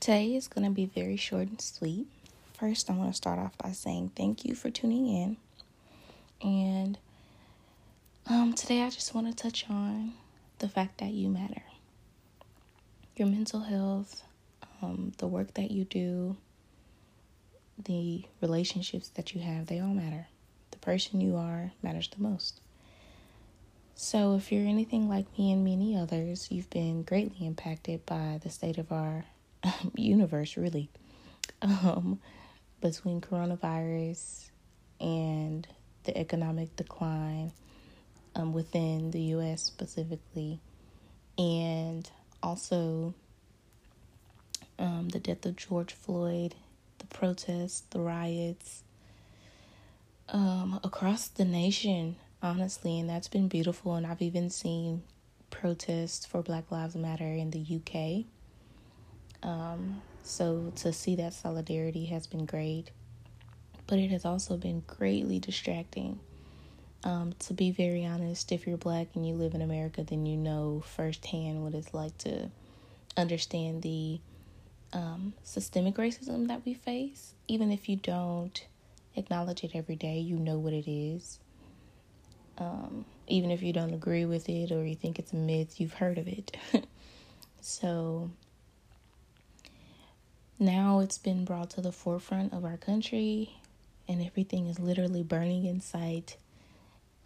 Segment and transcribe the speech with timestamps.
[0.00, 2.06] Today is going to be very short and sweet.
[2.54, 5.36] First, I want to start off by saying thank you for tuning in.
[6.40, 6.98] And
[8.26, 10.14] um, today, I just want to touch on
[10.58, 11.60] the fact that you matter.
[13.16, 14.22] Your mental health,
[14.80, 16.38] um, the work that you do,
[17.84, 20.28] the relationships that you have, they all matter.
[20.70, 22.62] The person you are matters the most.
[23.94, 28.48] So, if you're anything like me and many others, you've been greatly impacted by the
[28.48, 29.26] state of our
[29.94, 30.90] universe, really,
[31.62, 32.20] um,
[32.80, 34.50] between coronavirus
[35.00, 35.66] and
[36.04, 37.52] the economic decline
[38.34, 39.62] um, within the U.S.
[39.62, 40.60] specifically,
[41.38, 42.10] and
[42.42, 43.14] also
[44.78, 46.54] um, the death of George Floyd,
[46.98, 48.82] the protests, the riots
[50.28, 53.94] um, across the nation honestly, and that's been beautiful.
[53.94, 55.02] And I've even seen
[55.50, 58.24] protests for Black Lives Matter in the UK.
[59.42, 62.90] Um, so to see that solidarity has been great,
[63.86, 66.20] but it has also been greatly distracting.
[67.02, 70.36] Um, to be very honest, if you're black and you live in America, then you
[70.36, 72.50] know firsthand what it's like to
[73.16, 74.20] understand the
[74.92, 77.34] um, systemic racism that we face.
[77.48, 78.66] Even if you don't
[79.16, 81.38] acknowledge it every day, you know what it is.
[82.58, 85.94] Um, even if you don't agree with it or you think it's a myth, you've
[85.94, 86.56] heard of it.
[87.60, 88.30] so
[90.60, 93.56] now it's been brought to the forefront of our country,
[94.06, 96.36] and everything is literally burning in sight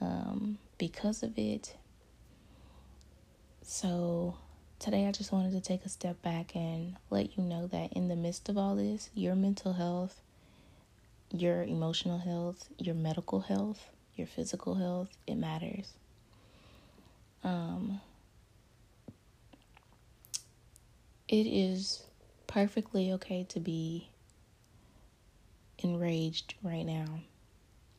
[0.00, 1.76] um, because of it.
[3.62, 4.34] So
[4.80, 8.08] today I just wanted to take a step back and let you know that in
[8.08, 10.20] the midst of all this, your mental health,
[11.32, 15.92] your emotional health, your medical health, your physical health, it matters.
[17.44, 18.00] Um,
[21.28, 22.02] it is
[22.50, 24.08] perfectly okay to be
[25.78, 27.20] enraged right now.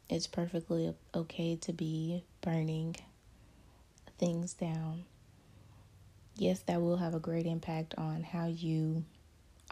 [0.09, 2.97] It's perfectly okay to be burning
[4.17, 5.05] things down.
[6.35, 9.05] Yes, that will have a great impact on how you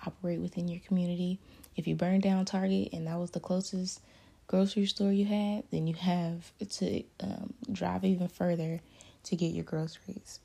[0.05, 1.39] operate within your community.
[1.75, 3.99] If you burn down Target and that was the closest
[4.47, 8.79] grocery store you had, then you have to um, drive even further
[9.23, 10.39] to get your groceries.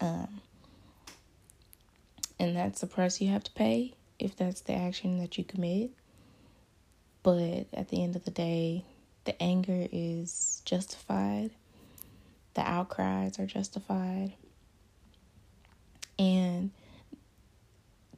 [0.00, 0.40] Um,
[2.38, 5.90] and that's the price you have to pay if that's the action that you commit.
[7.22, 8.84] But at the end of the day,
[9.24, 11.50] the anger is justified,
[12.54, 14.32] the outcries are justified.
[16.18, 16.70] And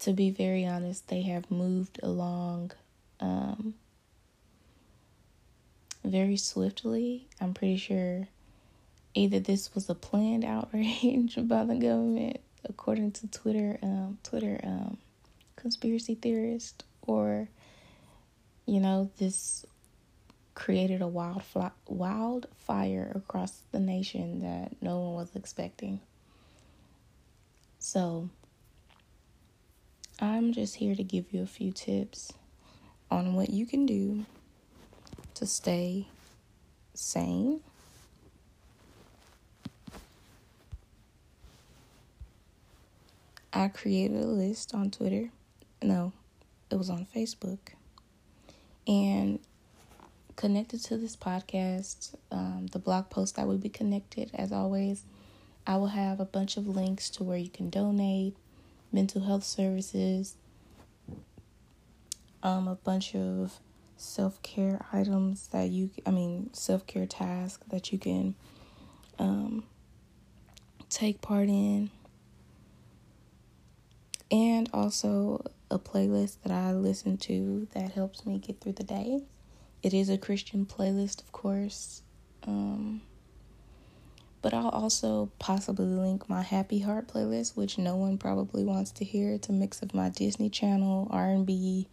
[0.01, 2.73] to be very honest, they have moved along
[3.21, 3.75] um,
[6.05, 7.27] very swiftly.
[7.41, 8.29] I'm pretty sure
[9.15, 14.99] either this was a planned outrage by the government, according to Twitter, um, Twitter um,
[15.57, 17.49] conspiracy theorist, or
[18.67, 19.65] you know this
[20.55, 26.01] created a wild fly, wildfire across the nation that no one was expecting.
[27.79, 28.31] So
[30.21, 32.33] I'm just here to give you a few tips
[33.11, 34.25] on what you can do
[35.35, 36.07] to stay
[36.95, 37.61] sane.
[43.57, 45.31] I created a list on Twitter.
[45.81, 46.13] No,
[46.71, 47.61] it was on Facebook.
[48.89, 49.39] And
[50.35, 55.05] connected to this podcast, um, the blog post that will be connected, as always,
[55.69, 58.37] I will have a bunch of links to where you can donate,
[58.91, 60.35] mental health services,
[62.43, 63.61] um, a bunch of
[63.97, 68.35] self care items that you, I mean, self care tasks that you can
[69.21, 69.63] um,
[70.91, 71.91] take part in.
[74.34, 79.22] And also a playlist that I listen to that helps me get through the day.
[79.81, 82.03] It is a Christian playlist, of course.
[82.44, 83.03] Um,
[84.43, 89.05] but I'll also possibly link my Happy Heart playlist, which no one probably wants to
[89.05, 89.31] hear.
[89.31, 91.87] It's a mix of my Disney Channel, R&B,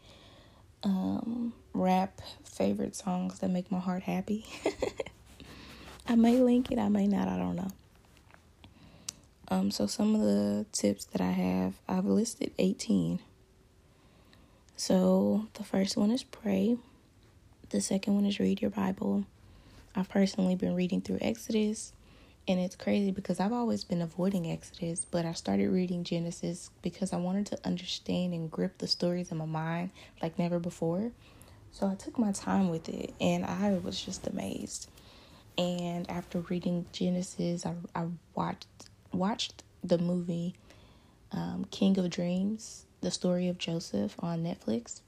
[0.81, 4.47] um, rap favorite songs that make my heart happy.
[6.07, 7.69] I may link it, I may not, I don't know.
[9.51, 13.19] Um, so some of the tips that I have, I've listed 18.
[14.77, 16.77] So the first one is pray.
[17.69, 19.25] The second one is read your Bible.
[19.93, 21.91] I've personally been reading through Exodus,
[22.47, 27.11] and it's crazy because I've always been avoiding Exodus, but I started reading Genesis because
[27.11, 29.89] I wanted to understand and grip the stories in my mind
[30.21, 31.11] like never before.
[31.73, 34.89] So I took my time with it and I was just amazed.
[35.57, 38.67] And after reading Genesis, I, I watched
[39.13, 40.55] watched the movie
[41.31, 45.01] um, King of Dreams the story of Joseph on Netflix.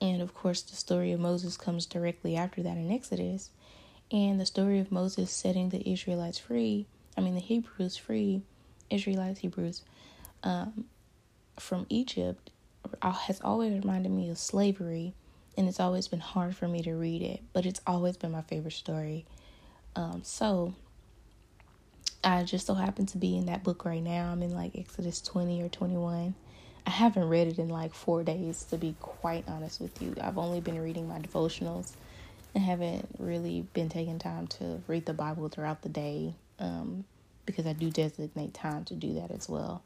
[0.00, 3.50] And of course, the story of Moses comes directly after that in Exodus.
[4.12, 6.86] And the story of Moses setting the Israelites free,
[7.16, 8.42] I mean, the Hebrews free,
[8.90, 9.82] Israelites, Hebrews,
[10.42, 10.86] um,
[11.58, 12.50] from Egypt
[13.02, 15.14] has always reminded me of slavery.
[15.56, 18.42] And it's always been hard for me to read it, but it's always been my
[18.42, 19.26] favorite story.
[19.94, 20.74] Um, so
[22.22, 24.30] I just so happen to be in that book right now.
[24.30, 26.34] I'm in like Exodus 20 or 21.
[26.86, 30.14] I haven't read it in like four days, to be quite honest with you.
[30.20, 31.92] I've only been reading my devotionals
[32.54, 37.04] and haven't really been taking time to read the Bible throughout the day um,
[37.46, 39.82] because I do designate time to do that as well,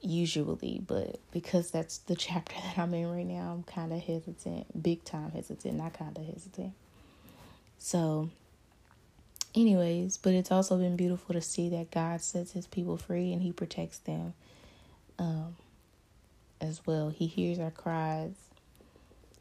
[0.00, 0.82] usually.
[0.86, 5.04] But because that's the chapter that I'm in right now, I'm kind of hesitant, big
[5.04, 6.72] time hesitant, not kind of hesitant.
[7.78, 8.30] So,
[9.58, 13.42] anyways, but it's also been beautiful to see that God sets his people free and
[13.42, 14.34] he protects them
[15.18, 15.56] um,
[16.60, 17.10] as well.
[17.10, 18.36] He hears our cries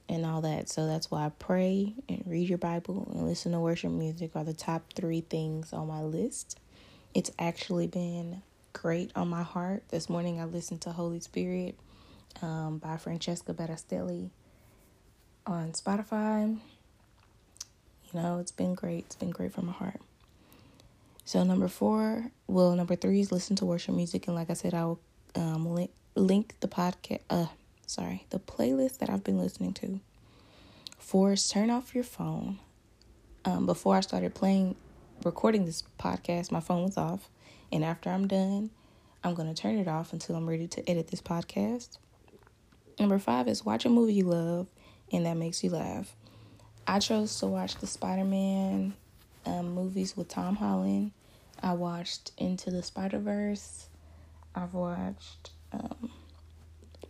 [0.09, 0.69] and all that.
[0.69, 4.43] So that's why I pray and read your Bible and listen to worship music are
[4.43, 6.59] the top three things on my list.
[7.13, 8.41] It's actually been
[8.73, 9.83] great on my heart.
[9.89, 11.77] This morning I listened to Holy Spirit
[12.41, 14.29] um, by Francesca Battistelli
[15.45, 16.57] on Spotify.
[18.17, 19.05] Know, it's been great.
[19.05, 20.01] It's been great for my heart.
[21.23, 24.73] So number four, well, number three is listen to worship music, and like I said,
[24.73, 24.99] I will
[25.35, 27.19] um, link link the podcast.
[27.29, 27.47] Uh,
[27.85, 29.99] sorry, the playlist that I've been listening to.
[30.97, 32.59] Four is turn off your phone.
[33.45, 34.75] Um, before I started playing,
[35.23, 37.29] recording this podcast, my phone was off,
[37.71, 38.71] and after I'm done,
[39.23, 41.97] I'm gonna turn it off until I'm ready to edit this podcast.
[42.99, 44.67] Number five is watch a movie you love
[45.11, 46.15] and that makes you laugh.
[46.89, 48.93] I chose to watch the Spider Man
[49.45, 51.11] um, movies with Tom Holland.
[51.61, 53.89] I watched Into the Spider Verse.
[54.55, 56.11] I've watched um,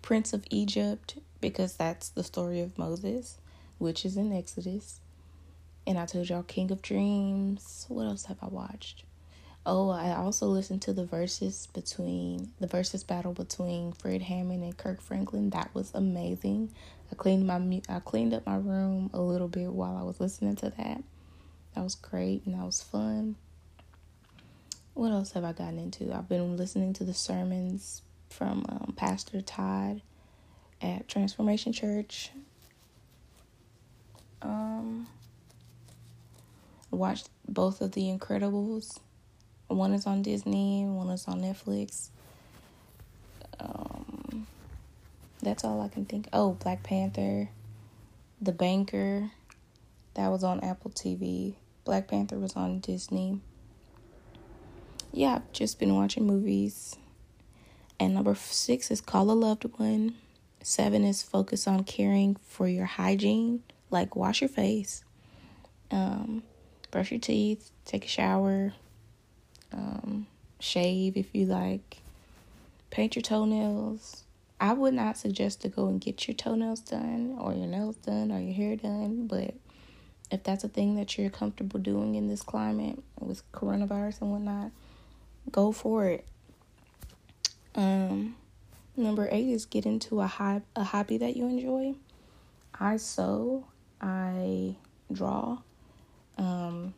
[0.01, 3.37] Prince of Egypt because that's the story of Moses,
[3.77, 4.99] which is in Exodus.
[5.85, 7.85] And I told y'all King of Dreams.
[7.87, 9.03] What else have I watched?
[9.63, 14.75] Oh, I also listened to the Verzuz between the verses battle between Fred Hammond and
[14.75, 15.51] Kirk Franklin.
[15.51, 16.71] That was amazing.
[17.11, 20.55] I cleaned my I cleaned up my room a little bit while I was listening
[20.57, 21.03] to that.
[21.75, 23.35] That was great and that was fun
[24.97, 26.11] what else have I gotten into?
[26.11, 30.01] I've been listening to the sermons from um, Pastor Todd
[30.81, 32.31] at Transformation Church.
[34.41, 35.07] Um,
[36.89, 38.99] watched both of The Incredibles.
[39.67, 42.09] One is on Disney, one is on Netflix.
[43.59, 44.47] Um,
[45.47, 46.27] that's all I can think.
[46.33, 47.49] Oh, Black Panther,
[48.41, 49.31] The Banker,
[50.13, 51.55] that was on Apple TV.
[51.85, 53.41] Black Panther was on Disney
[55.11, 56.95] yeah, I've just been watching movies.
[57.99, 60.15] And number six is call a loved one.
[60.61, 65.03] Seven is focus on caring for your hygiene, like wash your face,
[65.91, 66.43] um,
[66.91, 68.73] brush your teeth, take a shower,
[69.71, 70.27] um,
[70.59, 71.97] shave if you like,
[72.91, 74.23] paint your toenails.
[74.59, 78.31] I would not suggest to go and get your toenails done or your nails done
[78.31, 79.53] or your hair done, but
[80.31, 84.71] if that's a thing that you're comfortable doing in this climate with coronavirus and whatnot,
[85.51, 86.25] go for it.
[87.75, 88.35] Um,
[88.95, 91.95] number eight is get into a hobby, a hobby that you enjoy.
[92.79, 93.65] I sew,
[94.01, 94.75] I
[95.13, 95.59] draw.
[96.37, 96.95] Um,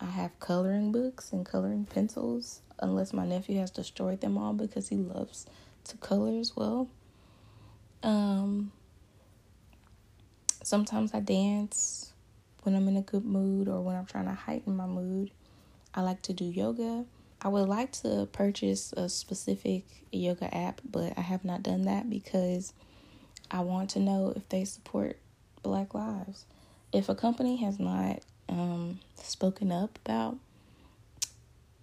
[0.00, 4.88] I have coloring books and coloring pencils, unless my nephew has destroyed them all because
[4.88, 5.46] he loves
[5.84, 6.88] to color as well.
[8.02, 8.72] Um,
[10.62, 12.12] sometimes I dance
[12.62, 15.30] when I'm in a good mood or when I'm trying to heighten my mood.
[15.94, 17.04] I like to do yoga.
[17.42, 22.10] I would like to purchase a specific yoga app, but I have not done that
[22.10, 22.72] because
[23.50, 25.18] I want to know if they support
[25.62, 26.44] Black lives.
[26.92, 30.36] If a company has not um, spoken up about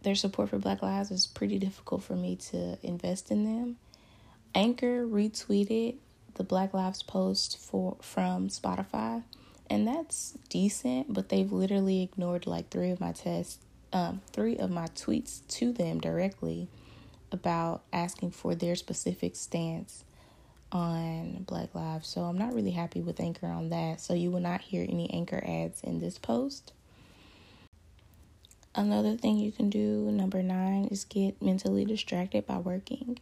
[0.04, 3.78] their support for Black lives, it's pretty difficult for me to invest in them.
[4.54, 5.96] Anchor retweeted
[6.38, 9.24] the Black Lives post for from Spotify,
[9.70, 13.60] and that's decent, but they've literally ignored like three of my tests
[13.94, 16.68] um, three of my tweets to them directly
[17.32, 20.04] about asking for their specific stance
[20.72, 22.08] on Black Lives.
[22.08, 24.02] So I'm not really happy with Anchor on that.
[24.02, 26.74] So you will not hear any Anchor ads in this post.
[28.76, 33.18] Another thing you can do, number nine, is get mentally distracted by working.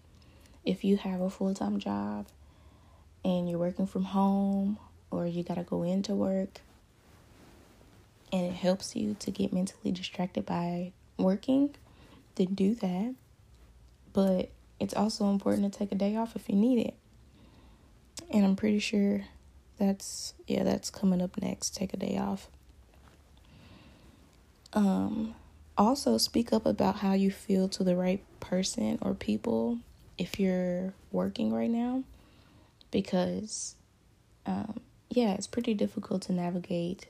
[0.66, 2.26] If you have a full time job
[3.26, 4.78] and you're working from home
[5.10, 6.62] or you got to go into work,
[8.32, 11.76] and it helps you to get mentally distracted by working,
[12.36, 13.16] then do that.
[14.14, 16.94] But it's also important to take a day off if you need it.
[18.30, 19.26] And I'm pretty sure
[19.78, 21.76] that's yeah, that's coming up next.
[21.76, 22.50] Take a day off.
[24.74, 25.36] Um
[25.78, 29.80] also speak up about how you feel to the right person or people
[30.18, 32.04] if you're working right now
[32.96, 33.76] because
[34.46, 37.08] um yeah, it's pretty difficult to navigate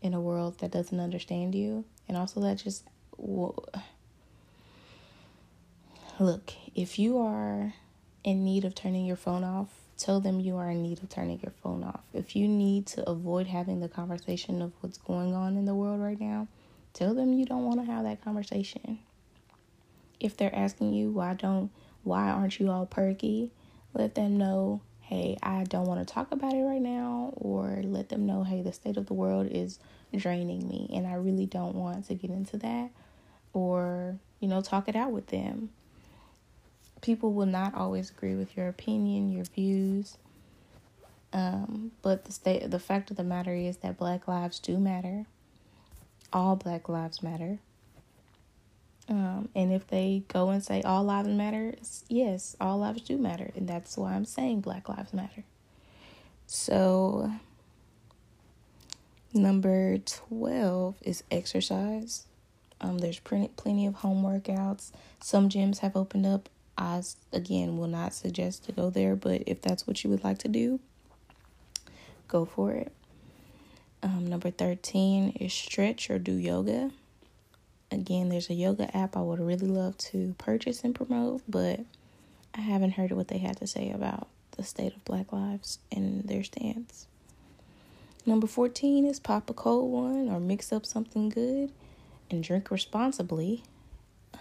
[0.00, 2.84] in a world that doesn't understand you and also that just
[6.20, 7.74] look, if you are
[8.22, 11.40] in need of turning your phone off, tell them you are in need of turning
[11.40, 12.02] your phone off.
[12.14, 16.00] If you need to avoid having the conversation of what's going on in the world
[16.00, 16.46] right now,
[16.92, 19.00] tell them you don't want to have that conversation.
[20.20, 21.72] If they're asking you why don't
[22.04, 23.50] why aren't you all perky,
[23.94, 28.08] let them know, hey, I don't want to talk about it right now or let
[28.08, 29.78] them know, hey, the state of the world is
[30.16, 32.90] draining me and I really don't want to get into that
[33.52, 35.70] or, you know, talk it out with them.
[37.02, 40.18] People will not always agree with your opinion, your views.
[41.32, 45.26] Um, but the state the fact of the matter is that black lives do matter.
[46.32, 47.58] All black lives matter.
[49.10, 51.74] Um, and if they go and say all lives matter,
[52.08, 53.50] yes, all lives do matter.
[53.56, 55.44] And that's why I'm saying black lives matter.
[56.46, 57.30] So
[59.32, 62.26] Number 12 is exercise.
[62.80, 64.90] Um, there's plenty, of home workouts.
[65.20, 66.48] Some gyms have opened up.
[66.76, 67.02] I,
[67.32, 70.48] again, will not suggest to go there, but if that's what you would like to
[70.48, 70.80] do,
[72.26, 72.92] go for it.
[74.02, 76.90] Um, number 13 is stretch or do yoga.
[77.92, 81.80] Again, there's a yoga app I would really love to purchase and promote, but
[82.54, 86.24] I haven't heard what they had to say about the state of Black lives and
[86.24, 87.06] their stance.
[88.26, 91.72] Number 14 is pop a cold one or mix up something good
[92.30, 93.64] and drink responsibly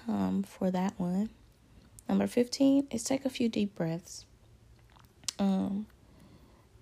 [0.07, 1.29] um, for that one.
[2.07, 4.25] Number 15 is take a few deep breaths.
[5.37, 5.87] Um,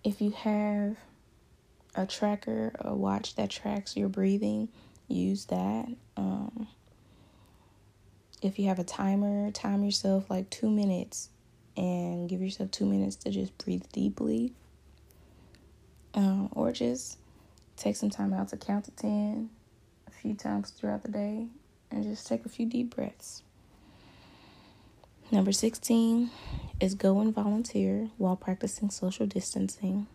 [0.03, 0.97] if you have
[1.95, 4.69] a tracker, a watch that tracks your breathing,
[5.07, 5.87] use that.
[6.15, 6.67] Um,
[8.41, 11.29] if you have a timer, time yourself like two minutes
[11.75, 14.53] and give yourself two minutes to just breathe deeply
[16.13, 17.17] um, or just
[17.75, 19.49] take some time out to count to 10
[20.07, 21.47] a few times throughout the day
[21.91, 23.43] and just take a few deep breaths.
[25.31, 26.31] Number 16
[26.79, 30.07] is go and volunteer while practicing social distancing.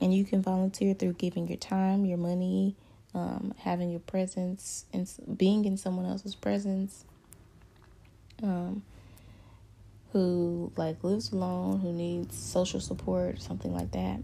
[0.00, 2.74] And you can volunteer through giving your time, your money,
[3.14, 7.04] um, having your presence, and being in someone else's presence.
[8.42, 8.82] Um,
[10.14, 14.20] who like lives alone, who needs social support, something like that.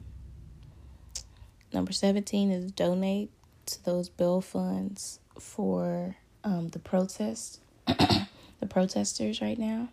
[1.72, 3.30] Number 17 is donate
[3.66, 9.88] to those bill funds for um, the protest, the protesters right now.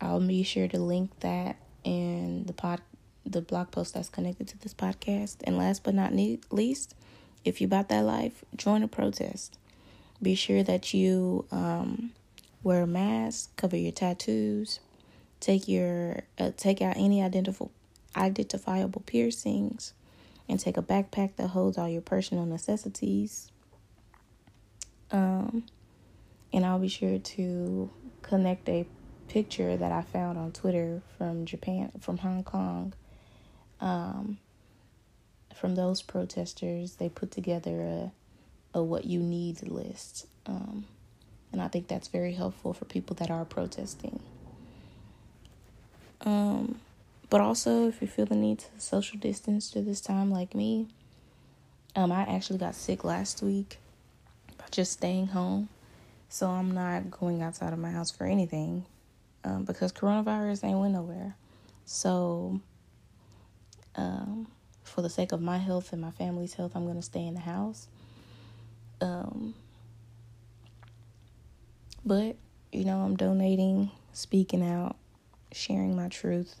[0.00, 2.80] I'll be sure to link that in the pod,
[3.26, 5.38] the blog post that's connected to this podcast.
[5.42, 6.94] And last but not least,
[7.48, 9.58] if you bought that life, join a protest.
[10.22, 12.12] Be sure that you um,
[12.62, 14.80] wear a mask, cover your tattoos,
[15.40, 17.72] take your uh, take out any identifiable
[18.16, 19.92] identifiable piercings,
[20.48, 23.50] and take a backpack that holds all your personal necessities.
[25.10, 25.64] Um,
[26.52, 27.90] and I'll be sure to
[28.22, 28.86] connect a
[29.28, 32.94] picture that I found on Twitter from Japan, from Hong Kong.
[33.80, 34.38] Um,
[35.54, 38.12] from those protesters, they put together a,
[38.78, 40.26] a what you need list.
[40.46, 40.86] Um,
[41.52, 44.20] and I think that's very helpful for people that are protesting.
[46.20, 46.80] Um,
[47.30, 50.88] but also, if you feel the need to social distance to this time, like me,
[51.96, 53.78] um, I actually got sick last week
[54.56, 55.68] by just staying home.
[56.28, 58.84] So I'm not going outside of my house for anything
[59.44, 61.34] um, because coronavirus ain't went nowhere.
[61.86, 62.60] So,
[63.96, 64.46] um,
[64.88, 67.34] for the sake of my health and my family's health, I'm going to stay in
[67.34, 67.88] the house.
[69.00, 69.54] Um,
[72.04, 72.36] but,
[72.72, 74.96] you know, I'm donating, speaking out,
[75.52, 76.60] sharing my truth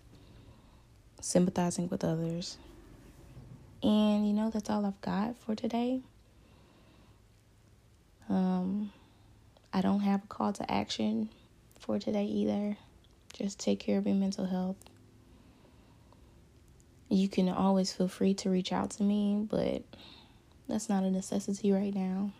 [1.20, 2.56] sympathizing with others.
[3.82, 6.00] And you know, that's all I've got for today.
[8.28, 8.92] Um,
[9.72, 11.30] I don't have a call to action
[11.78, 12.76] for today either.
[13.32, 14.76] Just take care of your mental health.
[17.08, 19.82] You can always feel free to reach out to me, but
[20.68, 22.32] that's not a necessity right now.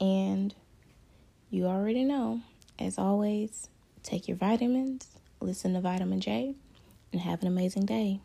[0.00, 0.54] And
[1.50, 2.40] you already know,
[2.78, 3.68] as always,
[4.02, 5.08] take your vitamins
[5.42, 6.54] listen to Vitamin J,
[7.12, 8.20] and have an amazing day.